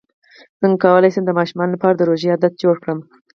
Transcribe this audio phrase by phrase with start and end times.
[0.59, 2.99] څنګه کولی شم د ماشومانو لپاره د روژې عادت جوړ کړم